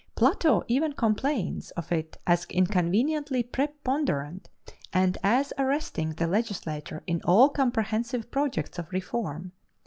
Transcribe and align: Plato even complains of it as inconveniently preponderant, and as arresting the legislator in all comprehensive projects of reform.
Plato 0.15 0.63
even 0.67 0.93
complains 0.93 1.69
of 1.77 1.91
it 1.91 2.17
as 2.25 2.45
inconveniently 2.49 3.43
preponderant, 3.43 4.49
and 4.91 5.15
as 5.21 5.53
arresting 5.59 6.13
the 6.15 6.25
legislator 6.25 7.03
in 7.05 7.21
all 7.21 7.49
comprehensive 7.49 8.31
projects 8.31 8.79
of 8.79 8.91
reform. 8.91 9.51